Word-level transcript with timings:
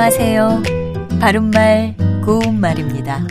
안녕하세요. 0.00 0.62
바른말, 1.20 1.96
고운말입니다. 2.24 3.26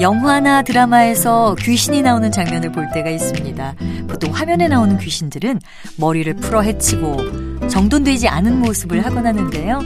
영화나 0.00 0.62
드라마에서 0.62 1.54
귀신이 1.60 2.02
나오는 2.02 2.32
장면을 2.32 2.72
볼 2.72 2.88
때가 2.92 3.08
있습니다. 3.08 3.76
보통 4.08 4.34
화면에 4.34 4.66
나오는 4.66 4.98
귀신들은 4.98 5.60
머리를 5.98 6.34
풀어 6.34 6.62
헤치고 6.62 7.68
정돈되지 7.68 8.26
않은 8.26 8.58
모습을 8.58 9.06
하곤 9.06 9.24
하는데요. 9.24 9.78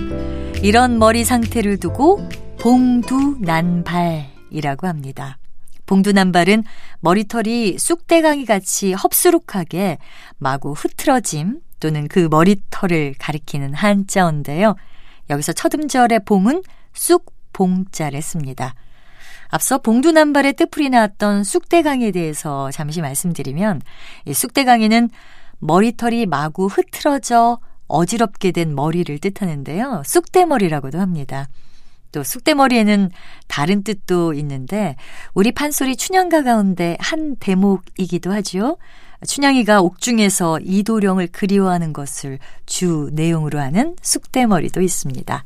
이런 0.63 0.99
머리 0.99 1.25
상태를 1.25 1.77
두고 1.77 2.27
봉두난발이라고 2.59 4.87
합니다. 4.87 5.37
봉두난발은 5.85 6.65
머리털이 7.01 7.77
쑥대강이 7.79 8.47
같이 8.47 8.95
헙수룩하게 8.95 9.99
마구 10.39 10.73
흐트러짐 10.73 11.61
또는 11.81 12.09
그 12.09 12.29
머리털을 12.31 13.17
가리키는 13.19 13.75
한자어인데요. 13.75 14.75
여기서 15.31 15.53
첫 15.53 15.75
음절의 15.75 16.21
봉은 16.25 16.63
쑥봉자를 16.93 18.23
씁니다. 18.23 18.75
앞서 19.49 19.79
봉두남발의 19.79 20.55
뜻풀이 20.55 20.91
나왔던 20.91 21.45
쑥대강에 21.45 22.11
대해서 22.11 22.71
잠시 22.71 23.01
말씀드리면 23.01 23.83
이 24.25 24.35
쑥대강이는 24.35 25.11
머리털이 25.59 26.27
마구 26.27 26.67
흐트러져 26.67 27.59
어지럽게 27.87 28.51
된 28.51 28.75
머리를 28.75 29.17
뜻하는데요. 29.19 30.03
쑥대머리라고도 30.05 30.99
합니다. 30.99 31.49
또 32.17 32.23
쑥대머리에는 32.23 33.11
다른 33.47 33.85
뜻도 33.85 34.33
있는데 34.33 34.97
우리 35.35 35.53
판소리 35.53 35.97
춘향가 35.97 36.45
가운데 36.45 36.97
한 36.99 37.37
대목이기도 37.37 38.33
하죠. 38.33 38.79
춘향이가 39.27 39.83
옥중에서 39.83 40.61
이도령을 40.61 41.27
그리워하는 41.27 41.93
것을 41.93 42.39
주 42.65 43.11
내용으로 43.13 43.61
하는 43.61 43.97
쑥대머리도 44.01 44.81
있습니다. 44.81 45.45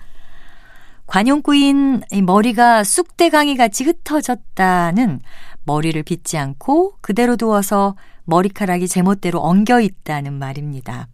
관용구인 1.08 2.02
머리가 2.22 2.84
쑥대강이 2.84 3.56
같이 3.56 3.82
흩어졌다는 3.82 5.18
머리를 5.64 6.00
빗지 6.04 6.38
않고 6.38 6.94
그대로 7.00 7.36
두어서 7.36 7.96
머리카락이 8.26 8.86
제멋대로 8.86 9.40
엉겨 9.40 9.80
있다는 9.80 10.34
말입니다. 10.34 11.08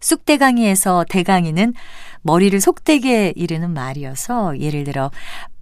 쑥대강이에서 0.00 1.06
대강이는 1.08 1.74
머리를 2.22 2.60
속되게 2.60 3.32
이르는 3.36 3.70
말이어서 3.70 4.58
예를 4.60 4.84
들어 4.84 5.10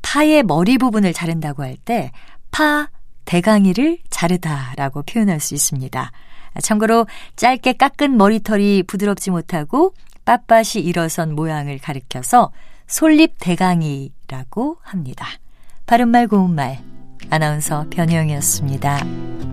파의 0.02 0.42
머리 0.42 0.78
부분을 0.78 1.12
자른다고 1.12 1.62
할 1.62 1.76
때 1.84 2.10
파 2.50 2.88
대강이를 3.24 3.98
자르다라고 4.10 5.02
표현할 5.02 5.40
수 5.40 5.54
있습니다. 5.54 6.10
참고로 6.62 7.06
짧게 7.36 7.74
깎은 7.74 8.16
머리털이 8.16 8.82
부드럽지 8.84 9.30
못하고 9.30 9.94
빳빳이 10.24 10.84
일어선 10.84 11.34
모양을 11.34 11.78
가리켜서 11.78 12.50
솔잎대강이라고 12.88 14.78
합니다. 14.82 15.26
바른말 15.86 16.26
고운말 16.26 16.80
아나운서 17.30 17.86
변희영이었습니다. 17.90 19.49